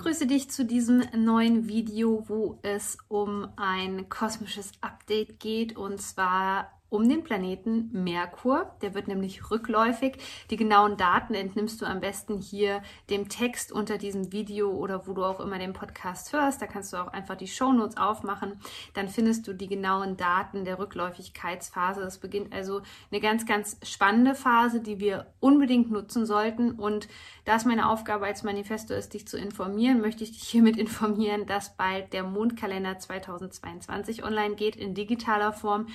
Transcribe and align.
Ich 0.00 0.04
begrüße 0.04 0.26
dich 0.26 0.50
zu 0.50 0.64
diesem 0.64 1.04
neuen 1.14 1.68
Video, 1.68 2.24
wo 2.26 2.58
es 2.62 2.96
um 3.08 3.46
ein 3.56 4.08
kosmisches 4.08 4.72
Update 4.80 5.38
geht. 5.40 5.76
Und 5.76 6.00
zwar 6.00 6.79
um 6.90 7.08
den 7.08 7.22
Planeten 7.22 7.88
Merkur. 7.92 8.72
Der 8.82 8.94
wird 8.94 9.08
nämlich 9.08 9.50
rückläufig. 9.50 10.18
Die 10.50 10.56
genauen 10.56 10.96
Daten 10.96 11.34
entnimmst 11.34 11.80
du 11.80 11.86
am 11.86 12.00
besten 12.00 12.38
hier 12.38 12.82
dem 13.08 13.28
Text 13.28 13.72
unter 13.72 13.96
diesem 13.96 14.32
Video 14.32 14.70
oder 14.70 15.06
wo 15.06 15.12
du 15.14 15.24
auch 15.24 15.40
immer 15.40 15.58
den 15.58 15.72
Podcast 15.72 16.32
hörst. 16.32 16.60
Da 16.60 16.66
kannst 16.66 16.92
du 16.92 16.98
auch 16.98 17.08
einfach 17.08 17.36
die 17.36 17.46
Shownotes 17.46 17.96
aufmachen. 17.96 18.60
Dann 18.94 19.08
findest 19.08 19.46
du 19.46 19.54
die 19.54 19.68
genauen 19.68 20.16
Daten 20.16 20.64
der 20.64 20.78
Rückläufigkeitsphase. 20.78 22.02
Es 22.02 22.18
beginnt 22.18 22.52
also 22.52 22.82
eine 23.10 23.20
ganz, 23.20 23.46
ganz 23.46 23.78
spannende 23.82 24.34
Phase, 24.34 24.80
die 24.80 24.98
wir 24.98 25.32
unbedingt 25.38 25.90
nutzen 25.90 26.26
sollten. 26.26 26.72
Und 26.72 27.08
da 27.44 27.54
es 27.54 27.64
meine 27.64 27.88
Aufgabe 27.88 28.26
als 28.26 28.42
Manifesto 28.42 28.94
ist, 28.94 29.14
dich 29.14 29.28
zu 29.28 29.38
informieren, 29.38 30.00
möchte 30.00 30.24
ich 30.24 30.32
dich 30.32 30.42
hiermit 30.42 30.76
informieren, 30.76 31.46
dass 31.46 31.76
bald 31.76 32.12
der 32.12 32.24
Mondkalender 32.24 32.98
2022 32.98 34.24
online 34.24 34.56
geht 34.56 34.74
in 34.74 34.94
digitaler 34.94 35.52
Form. 35.52 35.86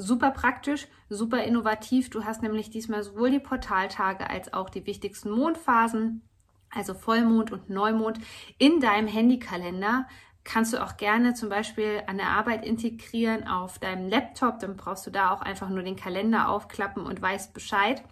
Super 0.00 0.30
praktisch, 0.30 0.86
super 1.08 1.42
innovativ. 1.42 2.08
Du 2.08 2.24
hast 2.24 2.40
nämlich 2.40 2.70
diesmal 2.70 3.02
sowohl 3.02 3.32
die 3.32 3.40
Portaltage 3.40 4.30
als 4.30 4.52
auch 4.52 4.70
die 4.70 4.86
wichtigsten 4.86 5.28
Mondphasen, 5.28 6.22
also 6.70 6.94
Vollmond 6.94 7.50
und 7.50 7.68
Neumond, 7.68 8.20
in 8.58 8.78
deinem 8.78 9.08
Handykalender. 9.08 10.06
Kannst 10.44 10.72
du 10.72 10.82
auch 10.84 10.98
gerne 10.98 11.34
zum 11.34 11.48
Beispiel 11.48 12.04
an 12.06 12.16
der 12.16 12.28
Arbeit 12.28 12.64
integrieren 12.64 13.48
auf 13.48 13.80
deinem 13.80 14.08
Laptop. 14.08 14.60
Dann 14.60 14.76
brauchst 14.76 15.04
du 15.04 15.10
da 15.10 15.32
auch 15.32 15.40
einfach 15.40 15.68
nur 15.68 15.82
den 15.82 15.96
Kalender 15.96 16.48
aufklappen 16.48 17.04
und 17.04 17.20
weißt 17.20 17.52
Bescheid. 17.52 18.04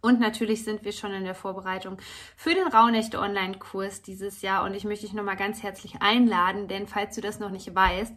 Und 0.00 0.18
natürlich 0.18 0.64
sind 0.64 0.82
wir 0.82 0.92
schon 0.92 1.12
in 1.12 1.24
der 1.24 1.34
Vorbereitung 1.34 1.98
für 2.36 2.54
den 2.54 2.66
Rauhnächte 2.68 3.20
Online-Kurs 3.20 4.00
dieses 4.00 4.40
Jahr. 4.40 4.64
Und 4.64 4.74
ich 4.74 4.84
möchte 4.84 5.04
dich 5.04 5.14
nochmal 5.14 5.36
ganz 5.36 5.62
herzlich 5.62 6.00
einladen, 6.00 6.68
denn 6.68 6.88
falls 6.88 7.14
du 7.14 7.20
das 7.20 7.38
noch 7.38 7.50
nicht 7.50 7.72
weißt, 7.74 8.16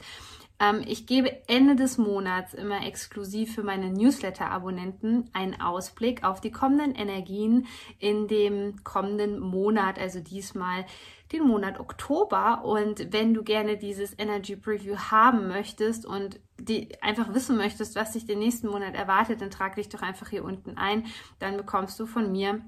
ich 0.85 1.05
gebe 1.05 1.47
Ende 1.47 1.75
des 1.75 1.97
Monats 1.97 2.53
immer 2.53 2.85
exklusiv 2.85 3.53
für 3.53 3.63
meine 3.63 3.89
Newsletter-Abonnenten 3.89 5.29
einen 5.33 5.59
Ausblick 5.59 6.23
auf 6.23 6.39
die 6.39 6.51
kommenden 6.51 6.95
Energien 6.95 7.67
in 7.99 8.29
dem 8.29 8.81
kommenden 8.83 9.39
Monat, 9.39 9.99
also 9.99 10.21
diesmal 10.21 10.85
den 11.33 11.43
Monat 11.43 11.79
Oktober. 11.79 12.63
Und 12.63 13.11
wenn 13.11 13.33
du 13.33 13.43
gerne 13.43 13.77
dieses 13.77 14.17
Energy 14.17 14.55
Preview 14.55 14.95
haben 14.95 15.49
möchtest 15.49 16.05
und 16.05 16.39
einfach 17.01 17.33
wissen 17.33 17.57
möchtest, 17.57 17.95
was 17.95 18.13
dich 18.13 18.25
den 18.25 18.39
nächsten 18.39 18.67
Monat 18.67 18.95
erwartet, 18.95 19.41
dann 19.41 19.51
trag 19.51 19.75
dich 19.75 19.89
doch 19.89 20.01
einfach 20.01 20.29
hier 20.29 20.45
unten 20.45 20.77
ein. 20.77 21.05
Dann 21.39 21.57
bekommst 21.57 21.99
du 21.99 22.05
von 22.05 22.31
mir 22.31 22.61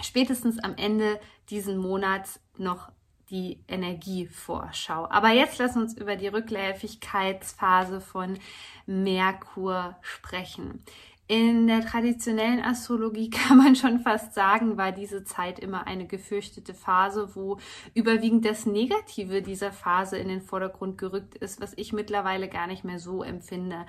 spätestens 0.00 0.58
am 0.58 0.74
Ende 0.76 1.20
diesen 1.50 1.76
Monats 1.76 2.40
noch 2.58 2.90
die 3.32 3.58
Energievorschau. 3.66 5.08
Aber 5.10 5.30
jetzt 5.30 5.58
lass 5.58 5.74
uns 5.74 5.96
über 5.96 6.16
die 6.16 6.28
Rückläufigkeitsphase 6.28 8.00
von 8.00 8.38
Merkur 8.86 9.96
sprechen. 10.02 10.84
In 11.28 11.66
der 11.66 11.80
traditionellen 11.80 12.62
Astrologie 12.62 13.30
kann 13.30 13.56
man 13.56 13.74
schon 13.74 14.00
fast 14.00 14.34
sagen, 14.34 14.76
war 14.76 14.92
diese 14.92 15.24
Zeit 15.24 15.58
immer 15.58 15.86
eine 15.86 16.06
gefürchtete 16.06 16.74
Phase, 16.74 17.34
wo 17.34 17.58
überwiegend 17.94 18.44
das 18.44 18.66
Negative 18.66 19.40
dieser 19.40 19.72
Phase 19.72 20.18
in 20.18 20.28
den 20.28 20.42
Vordergrund 20.42 20.98
gerückt 20.98 21.34
ist, 21.36 21.60
was 21.60 21.72
ich 21.76 21.94
mittlerweile 21.94 22.48
gar 22.48 22.66
nicht 22.66 22.84
mehr 22.84 22.98
so 22.98 23.22
empfinde. 23.22 23.86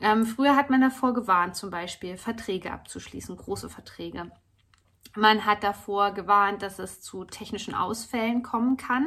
Ähm, 0.00 0.24
früher 0.24 0.56
hat 0.56 0.70
man 0.70 0.80
davor 0.80 1.12
gewarnt, 1.12 1.56
zum 1.56 1.68
Beispiel 1.68 2.16
Verträge 2.16 2.72
abzuschließen, 2.72 3.36
große 3.36 3.68
Verträge. 3.68 4.30
Man 5.18 5.46
hat 5.46 5.64
davor 5.64 6.12
gewarnt, 6.12 6.62
dass 6.62 6.78
es 6.78 7.00
zu 7.00 7.24
technischen 7.24 7.74
Ausfällen 7.74 8.42
kommen 8.42 8.76
kann. 8.76 9.06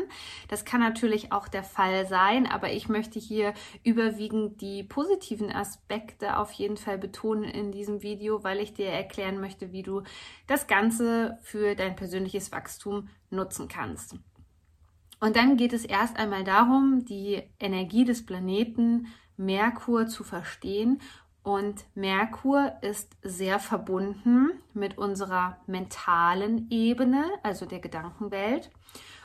Das 0.50 0.66
kann 0.66 0.82
natürlich 0.82 1.32
auch 1.32 1.48
der 1.48 1.64
Fall 1.64 2.06
sein, 2.06 2.48
aber 2.48 2.72
ich 2.72 2.90
möchte 2.90 3.18
hier 3.18 3.54
überwiegend 3.84 4.60
die 4.62 4.84
positiven 4.84 5.52
Aspekte 5.52 6.38
auf 6.38 6.52
jeden 6.52 6.76
Fall 6.76 6.98
betonen 6.98 7.44
in 7.46 7.72
diesem 7.72 8.02
Video, 8.02 8.44
weil 8.44 8.60
ich 8.60 8.74
dir 8.74 8.88
erklären 8.88 9.40
möchte, 9.40 9.72
wie 9.72 9.84
du 9.84 10.04
das 10.48 10.68
Ganze 10.68 11.38
für 11.44 11.76
dein 11.76 11.96
persönliches 11.96 12.52
Wachstum 12.52 13.08
nutzen 13.30 13.68
kannst. 13.68 14.16
Und 15.22 15.36
dann 15.36 15.56
geht 15.56 15.72
es 15.72 15.86
erst 15.86 16.18
einmal 16.18 16.44
darum, 16.44 17.06
die 17.06 17.42
Energie 17.60 18.06
des 18.06 18.26
Planeten 18.26 19.08
Merkur 19.38 20.08
zu 20.08 20.24
verstehen 20.24 21.00
und 21.44 21.86
Merkur 21.96 22.74
ist 22.82 23.16
sehr 23.24 23.60
verbunden 23.60 24.52
mit 24.74 24.98
unserer 24.98 25.58
mentalen 25.66 26.68
Ebene, 26.70 27.26
also 27.44 27.66
der 27.66 27.80
Gedankenwelt. 27.80 28.70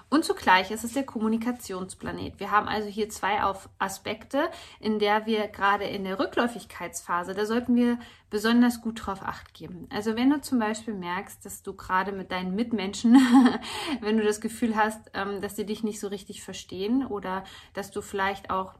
Und 0.08 0.24
zugleich 0.24 0.70
ist 0.70 0.84
es 0.84 0.92
der 0.92 1.02
Kommunikationsplanet. 1.02 2.38
Wir 2.38 2.52
haben 2.52 2.68
also 2.68 2.88
hier 2.88 3.08
zwei 3.08 3.40
Aspekte, 3.78 4.48
in 4.78 5.00
der 5.00 5.26
wir 5.26 5.48
gerade 5.48 5.84
in 5.84 6.04
der 6.04 6.20
Rückläufigkeitsphase, 6.20 7.34
da 7.34 7.44
sollten 7.44 7.74
wir 7.74 7.98
besonders 8.30 8.80
gut 8.80 9.04
drauf 9.04 9.22
acht 9.22 9.52
geben. 9.52 9.88
Also 9.92 10.14
wenn 10.14 10.30
du 10.30 10.40
zum 10.40 10.60
Beispiel 10.60 10.94
merkst, 10.94 11.44
dass 11.44 11.64
du 11.64 11.74
gerade 11.74 12.12
mit 12.12 12.30
deinen 12.30 12.54
Mitmenschen, 12.54 13.14
wenn 14.00 14.16
du 14.16 14.22
das 14.22 14.40
Gefühl 14.40 14.76
hast, 14.76 15.10
ähm, 15.12 15.40
dass 15.40 15.56
sie 15.56 15.66
dich 15.66 15.82
nicht 15.82 15.98
so 15.98 16.06
richtig 16.06 16.42
verstehen 16.42 17.04
oder 17.04 17.42
dass 17.74 17.90
du 17.90 18.00
vielleicht 18.00 18.50
auch 18.50 18.74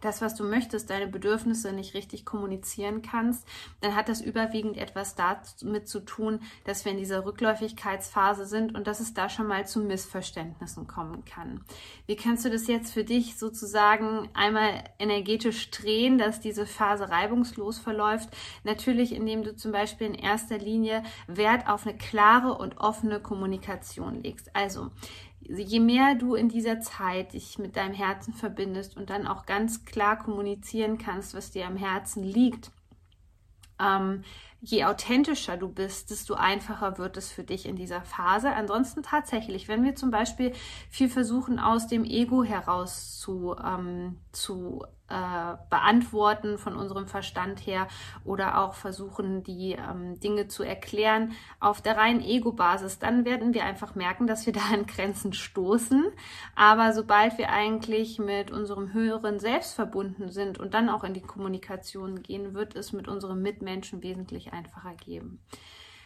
das, 0.00 0.20
was 0.20 0.34
du 0.34 0.44
möchtest, 0.44 0.90
deine 0.90 1.06
Bedürfnisse 1.06 1.72
nicht 1.72 1.94
richtig 1.94 2.24
kommunizieren 2.24 3.02
kannst, 3.02 3.46
dann 3.80 3.94
hat 3.94 4.08
das 4.08 4.20
überwiegend 4.20 4.76
etwas 4.76 5.14
damit 5.14 5.88
zu 5.88 6.00
tun, 6.00 6.40
dass 6.64 6.84
wir 6.84 6.92
in 6.92 6.98
dieser 6.98 7.24
Rückläufigkeitsphase 7.24 8.46
sind 8.46 8.74
und 8.74 8.86
dass 8.86 9.00
es 9.00 9.14
da 9.14 9.28
schon 9.28 9.46
mal 9.46 9.66
zu 9.66 9.80
Missverständnissen 9.80 10.86
kommen 10.86 11.24
kann. 11.24 11.64
Wie 12.06 12.16
kannst 12.16 12.44
du 12.44 12.50
das 12.50 12.66
jetzt 12.66 12.92
für 12.92 13.04
dich 13.04 13.38
sozusagen 13.38 14.28
einmal 14.34 14.84
energetisch 14.98 15.70
drehen, 15.70 16.18
dass 16.18 16.40
diese 16.40 16.66
Phase 16.66 17.08
reibungslos 17.08 17.78
verläuft? 17.78 18.30
Natürlich, 18.64 19.12
indem 19.12 19.42
du 19.42 19.54
zum 19.56 19.72
Beispiel 19.72 20.06
in 20.06 20.14
erster 20.14 20.58
Linie 20.58 21.02
Wert 21.26 21.68
auf 21.68 21.86
eine 21.86 21.96
klare 21.96 22.56
und 22.56 22.78
offene 22.78 23.20
Kommunikation 23.20 24.22
legst. 24.22 24.54
Also, 24.54 24.90
je 25.48 25.80
mehr 25.80 26.14
du 26.14 26.34
in 26.34 26.48
dieser 26.48 26.80
Zeit 26.80 27.32
dich 27.32 27.58
mit 27.58 27.76
deinem 27.76 27.94
Herzen 27.94 28.34
verbindest 28.34 28.96
und 28.96 29.10
dann 29.10 29.26
auch 29.26 29.46
ganz 29.46 29.84
klar 29.84 30.18
kommunizieren 30.18 30.98
kannst, 30.98 31.34
was 31.34 31.50
dir 31.50 31.66
am 31.66 31.76
Herzen 31.76 32.22
liegt, 32.22 32.70
ähm, 33.80 34.24
je 34.60 34.84
authentischer 34.84 35.56
du 35.56 35.68
bist, 35.68 36.10
desto 36.10 36.34
einfacher 36.34 36.98
wird 36.98 37.16
es 37.16 37.30
für 37.30 37.44
dich 37.44 37.66
in 37.66 37.76
dieser 37.76 38.02
Phase. 38.02 38.52
Ansonsten 38.52 39.02
tatsächlich, 39.02 39.68
wenn 39.68 39.84
wir 39.84 39.94
zum 39.94 40.10
Beispiel 40.10 40.52
viel 40.90 41.08
versuchen, 41.08 41.58
aus 41.58 41.86
dem 41.86 42.04
Ego 42.04 42.42
heraus 42.42 43.18
zu, 43.18 43.56
ähm, 43.62 44.18
zu 44.32 44.82
äh, 45.10 45.56
beantworten 45.70 46.58
von 46.58 46.76
unserem 46.76 47.06
Verstand 47.06 47.66
her 47.66 47.88
oder 48.24 48.60
auch 48.60 48.74
versuchen, 48.74 49.42
die 49.42 49.72
ähm, 49.72 50.20
Dinge 50.20 50.48
zu 50.48 50.62
erklären 50.62 51.32
auf 51.60 51.80
der 51.80 51.96
reinen 51.96 52.20
Ego-Basis, 52.20 52.98
dann 52.98 53.24
werden 53.24 53.54
wir 53.54 53.64
einfach 53.64 53.94
merken, 53.94 54.26
dass 54.26 54.44
wir 54.44 54.52
da 54.52 54.60
an 54.70 54.86
Grenzen 54.86 55.32
stoßen. 55.32 56.04
Aber 56.54 56.92
sobald 56.92 57.38
wir 57.38 57.48
eigentlich 57.50 58.18
mit 58.18 58.50
unserem 58.50 58.92
höheren 58.92 59.40
Selbst 59.40 59.74
verbunden 59.74 60.28
sind 60.28 60.58
und 60.58 60.74
dann 60.74 60.90
auch 60.90 61.04
in 61.04 61.14
die 61.14 61.22
Kommunikation 61.22 62.22
gehen, 62.22 62.52
wird 62.52 62.76
es 62.76 62.92
mit 62.92 63.08
unseren 63.08 63.40
Mitmenschen 63.40 64.02
wesentlich 64.02 64.47
einfacher 64.52 64.94
geben. 64.94 65.40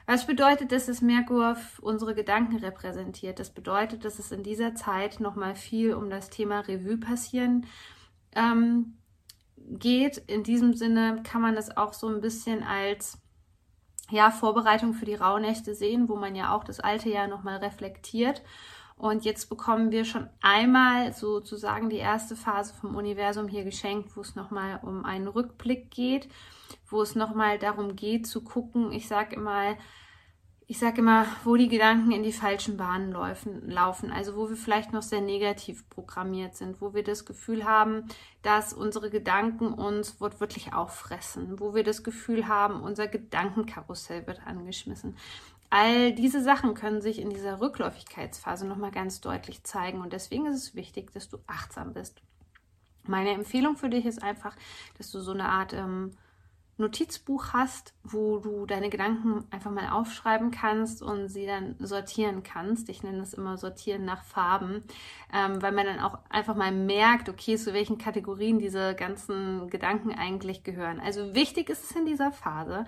Was 0.07 0.27
bedeutet, 0.27 0.73
dass 0.73 0.89
es 0.89 1.01
Merkur 1.01 1.57
unsere 1.81 2.15
Gedanken 2.15 2.57
repräsentiert? 2.57 3.39
Das 3.39 3.51
bedeutet, 3.51 4.05
dass 4.05 4.19
es 4.19 4.33
in 4.33 4.43
dieser 4.43 4.75
Zeit 4.75 5.21
nochmal 5.21 5.55
viel 5.55 5.95
um 5.95 6.11
das 6.11 6.29
Thema 6.29 6.61
Revue 6.61 6.99
passieren 6.99 7.67
ähm, 8.35 8.99
geht. 9.57 10.19
In 10.19 10.43
diesem 10.43 10.75
Sinne 10.75 11.23
kann 11.23 11.41
man 11.41 11.55
das 11.55 11.77
auch 11.77 11.93
so 11.93 12.09
ein 12.09 12.21
bisschen 12.21 12.63
als 12.63 13.19
ja, 14.11 14.31
Vorbereitung 14.31 14.93
für 14.93 15.07
die 15.07 15.15
Rauhnächte 15.15 15.75
sehen, 15.75 16.09
wo 16.09 16.17
man 16.17 16.35
ja 16.35 16.55
auch 16.55 16.65
das 16.65 16.81
alte 16.81 17.09
Jahr 17.09 17.29
nochmal 17.29 17.59
reflektiert. 17.59 18.43
Und 19.03 19.25
jetzt 19.25 19.49
bekommen 19.49 19.91
wir 19.91 20.05
schon 20.05 20.29
einmal 20.43 21.13
sozusagen 21.13 21.91
die 21.91 21.97
erste 21.97 22.37
Phase 22.37 22.73
vom 22.73 22.95
Universum 22.95 23.49
hier 23.49 23.65
geschenkt, 23.65 24.17
wo 24.17 24.21
es 24.21 24.37
nochmal 24.37 24.79
um 24.81 25.05
einen 25.05 25.27
Rückblick 25.27 25.91
geht, 25.91 26.29
wo 26.89 27.03
es 27.03 27.17
nochmal 27.17 27.59
darum 27.59 27.97
geht 27.97 28.29
zu 28.29 28.45
gucken, 28.45 28.93
ich 28.93 29.09
sage 29.09 29.35
immer, 29.35 29.77
ich 30.69 30.79
sage 30.79 31.01
immer, 31.01 31.27
wo 31.43 31.57
die 31.57 31.69
Gedanken 31.69 32.13
in 32.13 32.23
die 32.23 32.33
falschen 32.33 32.77
Bahnen 32.77 33.11
laufen, 33.11 34.13
also 34.13 34.37
wo 34.37 34.49
wir 34.49 34.57
vielleicht 34.57 34.93
noch 34.93 35.03
sehr 35.03 35.21
negativ 35.21 35.91
programmiert 35.91 36.55
sind, 36.55 36.81
wo 36.81 36.95
wir 36.95 37.03
das 37.03 37.25
Gefühl 37.25 37.65
haben, 37.65 38.05
dass 38.43 38.73
unsere 38.73 39.11
Gedanken 39.11 39.75
uns 39.75 40.21
wortwörtlich 40.21 40.75
auffressen, 40.75 41.59
wo 41.59 41.75
wir 41.75 41.83
das 41.83 42.05
Gefühl 42.05 42.47
haben, 42.47 42.81
unser 42.81 43.09
Gedankenkarussell 43.09 44.29
wird 44.29 44.47
angeschmissen. 44.47 45.17
All 45.75 46.13
diese 46.13 46.43
Sachen 46.43 46.75
können 46.75 47.01
sich 47.01 47.19
in 47.19 47.31
dieser 47.31 47.63
Rückläufigkeitsphase 47.63 48.67
nochmal 48.67 48.91
ganz 48.91 49.23
deutlich 49.23 49.65
zeigen 49.65 50.03
und 50.03 50.13
deswegen 50.13 50.45
ist 50.45 50.57
es 50.57 50.75
wichtig, 50.75 51.11
dass 51.15 51.31
du 51.31 51.39
achtsam 51.47 51.95
bist. 51.95 52.21
Meine 53.05 53.31
Empfehlung 53.31 53.79
für 53.79 53.89
dich 53.89 54.05
ist 54.05 54.23
einfach, 54.23 54.55
dass 54.99 55.11
du 55.11 55.21
so 55.21 55.33
eine 55.33 55.49
Art 55.49 55.73
ähm, 55.73 56.11
Notizbuch 56.77 57.55
hast, 57.55 57.95
wo 58.05 58.37
du 58.37 58.67
deine 58.67 58.91
Gedanken 58.91 59.47
einfach 59.51 59.71
mal 59.71 59.89
aufschreiben 59.89 60.51
kannst 60.51 61.01
und 61.01 61.29
sie 61.29 61.47
dann 61.47 61.77
sortieren 61.79 62.43
kannst. 62.43 62.91
Ich 62.91 63.03
nenne 63.03 63.21
das 63.21 63.33
immer 63.33 63.57
sortieren 63.57 64.05
nach 64.05 64.25
Farben, 64.25 64.85
ähm, 65.33 65.63
weil 65.63 65.73
man 65.73 65.87
dann 65.87 66.01
auch 66.01 66.19
einfach 66.29 66.55
mal 66.55 66.71
merkt, 66.71 67.31
okay, 67.31 67.57
zu 67.57 67.73
welchen 67.73 67.97
Kategorien 67.97 68.59
diese 68.59 68.95
ganzen 68.95 69.71
Gedanken 69.71 70.13
eigentlich 70.13 70.65
gehören. 70.65 71.01
Also 71.01 71.35
wichtig 71.35 71.71
ist 71.71 71.91
es 71.91 71.97
in 71.97 72.05
dieser 72.05 72.31
Phase, 72.31 72.85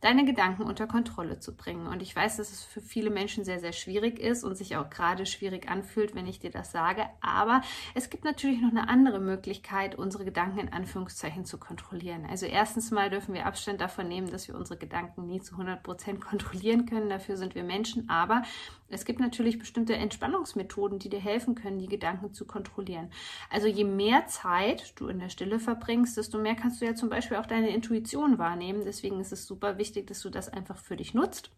deine 0.00 0.24
Gedanken 0.24 0.62
unter 0.62 0.86
Kontrolle 0.86 1.40
zu 1.40 1.56
bringen. 1.56 1.86
Und 1.86 2.02
ich 2.02 2.14
weiß, 2.14 2.36
dass 2.36 2.52
es 2.52 2.64
für 2.64 2.80
viele 2.80 3.10
Menschen 3.10 3.44
sehr, 3.44 3.58
sehr 3.58 3.72
schwierig 3.72 4.18
ist 4.18 4.44
und 4.44 4.56
sich 4.56 4.76
auch 4.76 4.90
gerade 4.90 5.26
schwierig 5.26 5.68
anfühlt, 5.68 6.14
wenn 6.14 6.26
ich 6.26 6.38
dir 6.38 6.50
das 6.50 6.70
sage. 6.70 7.06
Aber 7.20 7.62
es 7.94 8.08
gibt 8.08 8.24
natürlich 8.24 8.60
noch 8.60 8.70
eine 8.70 8.88
andere 8.88 9.18
Möglichkeit, 9.18 9.96
unsere 9.96 10.24
Gedanken 10.24 10.60
in 10.60 10.72
Anführungszeichen 10.72 11.44
zu 11.44 11.58
kontrollieren. 11.58 12.26
Also 12.28 12.46
erstens 12.46 12.90
mal 12.90 13.10
dürfen 13.10 13.34
wir 13.34 13.46
Abstand 13.46 13.80
davon 13.80 14.08
nehmen, 14.08 14.30
dass 14.30 14.46
wir 14.46 14.54
unsere 14.54 14.78
Gedanken 14.78 15.26
nie 15.26 15.40
zu 15.40 15.54
100 15.54 15.82
Prozent 15.82 16.20
kontrollieren 16.24 16.86
können. 16.86 17.08
Dafür 17.08 17.36
sind 17.36 17.54
wir 17.54 17.64
Menschen. 17.64 18.08
Aber 18.08 18.42
es 18.90 19.04
gibt 19.04 19.20
natürlich 19.20 19.58
bestimmte 19.58 19.94
Entspannungsmethoden, 19.94 20.98
die 20.98 21.10
dir 21.10 21.20
helfen 21.20 21.54
können, 21.54 21.78
die 21.78 21.88
Gedanken 21.88 22.32
zu 22.32 22.46
kontrollieren. 22.46 23.10
Also 23.50 23.66
je 23.66 23.84
mehr 23.84 24.26
Zeit 24.26 24.92
du 24.96 25.08
in 25.08 25.18
der 25.18 25.28
Stille 25.28 25.58
verbringst, 25.58 26.16
desto 26.16 26.38
mehr 26.38 26.54
kannst 26.54 26.80
du 26.80 26.86
ja 26.86 26.94
zum 26.94 27.10
Beispiel 27.10 27.36
auch 27.36 27.46
deine 27.46 27.70
Intuition 27.70 28.38
wahrnehmen. 28.38 28.82
Deswegen 28.84 29.20
ist 29.20 29.32
es 29.32 29.46
super 29.46 29.76
wichtig, 29.76 30.06
dass 30.06 30.20
du 30.20 30.30
das 30.30 30.48
einfach 30.48 30.78
für 30.78 30.96
dich 30.96 31.12
nutzt 31.12 31.50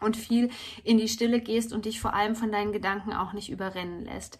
und 0.00 0.16
viel 0.16 0.50
in 0.82 0.98
die 0.98 1.08
Stille 1.08 1.40
gehst 1.40 1.72
und 1.72 1.84
dich 1.84 2.00
vor 2.00 2.14
allem 2.14 2.34
von 2.34 2.50
deinen 2.50 2.72
Gedanken 2.72 3.12
auch 3.12 3.32
nicht 3.32 3.50
überrennen 3.50 4.04
lässt. 4.04 4.38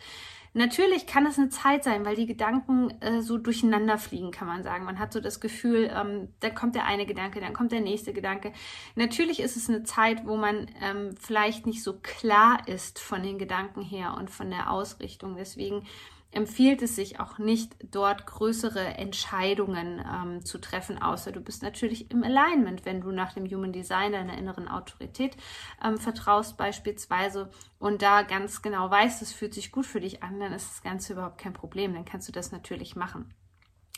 Natürlich 0.52 1.06
kann 1.06 1.26
es 1.26 1.38
eine 1.38 1.48
Zeit 1.48 1.84
sein, 1.84 2.04
weil 2.04 2.16
die 2.16 2.26
Gedanken 2.26 2.90
äh, 3.00 3.22
so 3.22 3.38
durcheinander 3.38 3.98
fliegen, 3.98 4.32
kann 4.32 4.48
man 4.48 4.64
sagen. 4.64 4.84
Man 4.84 4.98
hat 4.98 5.12
so 5.12 5.20
das 5.20 5.40
Gefühl, 5.40 5.88
ähm, 5.94 6.28
dann 6.40 6.54
kommt 6.56 6.74
der 6.74 6.86
eine 6.86 7.06
Gedanke, 7.06 7.40
dann 7.40 7.52
kommt 7.52 7.70
der 7.70 7.80
nächste 7.80 8.12
Gedanke. 8.12 8.52
Natürlich 8.96 9.38
ist 9.38 9.56
es 9.56 9.68
eine 9.68 9.84
Zeit, 9.84 10.26
wo 10.26 10.36
man 10.36 10.68
ähm, 10.82 11.14
vielleicht 11.20 11.66
nicht 11.66 11.84
so 11.84 12.00
klar 12.02 12.66
ist 12.66 12.98
von 12.98 13.22
den 13.22 13.38
Gedanken 13.38 13.82
her 13.82 14.16
und 14.18 14.28
von 14.28 14.50
der 14.50 14.72
Ausrichtung. 14.72 15.36
Deswegen 15.36 15.86
empfiehlt 16.32 16.82
es 16.82 16.96
sich 16.96 17.18
auch 17.18 17.38
nicht, 17.38 17.76
dort 17.90 18.26
größere 18.26 18.80
Entscheidungen 18.80 20.00
ähm, 20.00 20.44
zu 20.44 20.58
treffen, 20.58 21.00
außer 21.00 21.32
du 21.32 21.40
bist 21.40 21.62
natürlich 21.62 22.10
im 22.10 22.22
Alignment, 22.22 22.84
wenn 22.84 23.00
du 23.00 23.10
nach 23.10 23.32
dem 23.32 23.46
Human 23.46 23.72
Design 23.72 24.12
deiner 24.12 24.38
inneren 24.38 24.68
Autorität 24.68 25.36
ähm, 25.84 25.98
vertraust 25.98 26.56
beispielsweise 26.56 27.50
und 27.78 28.02
da 28.02 28.22
ganz 28.22 28.62
genau 28.62 28.90
weißt, 28.90 29.22
es 29.22 29.32
fühlt 29.32 29.54
sich 29.54 29.72
gut 29.72 29.86
für 29.86 30.00
dich 30.00 30.22
an, 30.22 30.38
dann 30.38 30.52
ist 30.52 30.70
das 30.70 30.82
Ganze 30.82 31.14
überhaupt 31.14 31.38
kein 31.38 31.52
Problem, 31.52 31.94
dann 31.94 32.04
kannst 32.04 32.28
du 32.28 32.32
das 32.32 32.52
natürlich 32.52 32.94
machen. 32.94 33.34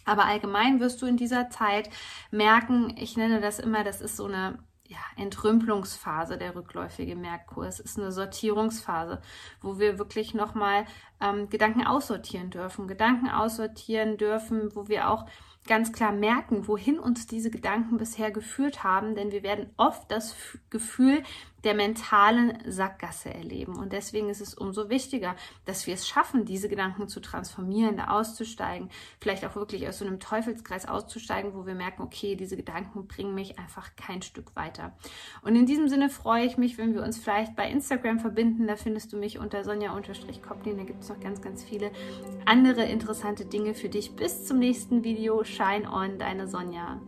Aber 0.04 0.24
allgemein 0.24 0.80
wirst 0.80 1.00
du 1.02 1.06
in 1.06 1.16
dieser 1.16 1.50
Zeit 1.50 1.88
merken, 2.30 2.94
ich 2.96 3.16
nenne 3.16 3.40
das 3.40 3.58
immer, 3.58 3.84
das 3.84 4.00
ist 4.00 4.16
so 4.16 4.24
eine 4.24 4.58
ja, 4.92 5.22
Entrümpelungsphase 5.22 6.36
der 6.36 6.54
rückläufige 6.54 7.16
Merkur. 7.16 7.66
Es 7.66 7.80
ist 7.80 7.98
eine 7.98 8.12
Sortierungsphase, 8.12 9.20
wo 9.60 9.78
wir 9.78 9.98
wirklich 9.98 10.34
nochmal 10.34 10.84
ähm, 11.20 11.48
Gedanken 11.48 11.86
aussortieren 11.86 12.50
dürfen, 12.50 12.86
Gedanken 12.86 13.28
aussortieren 13.28 14.18
dürfen, 14.18 14.74
wo 14.74 14.88
wir 14.88 15.08
auch 15.08 15.26
ganz 15.66 15.92
klar 15.92 16.12
merken, 16.12 16.66
wohin 16.68 16.98
uns 16.98 17.26
diese 17.26 17.50
Gedanken 17.50 17.96
bisher 17.96 18.30
geführt 18.30 18.84
haben, 18.84 19.14
denn 19.14 19.30
wir 19.30 19.42
werden 19.42 19.70
oft 19.76 20.10
das 20.10 20.36
Gefühl 20.70 21.22
der 21.64 21.74
mentalen 21.74 22.58
Sackgasse 22.66 23.32
erleben. 23.32 23.76
Und 23.76 23.92
deswegen 23.92 24.28
ist 24.28 24.40
es 24.40 24.54
umso 24.54 24.88
wichtiger, 24.88 25.36
dass 25.64 25.86
wir 25.86 25.94
es 25.94 26.08
schaffen, 26.08 26.44
diese 26.44 26.68
Gedanken 26.68 27.08
zu 27.08 27.20
transformieren, 27.20 27.96
da 27.96 28.08
auszusteigen, 28.08 28.90
vielleicht 29.20 29.44
auch 29.44 29.54
wirklich 29.54 29.88
aus 29.88 29.98
so 29.98 30.06
einem 30.06 30.20
Teufelskreis 30.20 30.88
auszusteigen, 30.88 31.54
wo 31.54 31.66
wir 31.66 31.74
merken, 31.74 32.02
okay, 32.02 32.36
diese 32.36 32.56
Gedanken 32.56 33.06
bringen 33.06 33.34
mich 33.34 33.58
einfach 33.58 33.90
kein 33.96 34.22
Stück 34.22 34.54
weiter. 34.56 34.96
Und 35.42 35.56
in 35.56 35.66
diesem 35.66 35.88
Sinne 35.88 36.08
freue 36.08 36.44
ich 36.44 36.56
mich, 36.56 36.78
wenn 36.78 36.94
wir 36.94 37.02
uns 37.02 37.18
vielleicht 37.18 37.56
bei 37.56 37.68
Instagram 37.70 38.18
verbinden. 38.18 38.66
Da 38.66 38.76
findest 38.76 39.12
du 39.12 39.16
mich 39.16 39.38
unter 39.38 39.64
Sonja-Koplin. 39.64 40.78
Da 40.78 40.84
gibt 40.84 41.02
es 41.02 41.08
noch 41.08 41.20
ganz, 41.20 41.40
ganz 41.40 41.62
viele 41.62 41.90
andere 42.44 42.84
interessante 42.84 43.44
Dinge 43.44 43.74
für 43.74 43.88
dich. 43.88 44.16
Bis 44.16 44.44
zum 44.44 44.58
nächsten 44.58 45.04
Video. 45.04 45.44
Shine 45.44 45.90
on, 45.90 46.18
deine 46.18 46.46
Sonja. 46.48 47.00